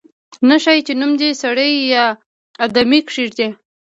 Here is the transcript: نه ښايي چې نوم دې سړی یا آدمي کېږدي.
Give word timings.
نه 0.47 0.55
ښايي 0.63 0.81
چې 0.87 0.93
نوم 0.99 1.11
دې 1.21 1.29
سړی 1.41 1.71
یا 1.93 2.05
آدمي 2.65 2.99
کېږدي. 3.09 3.47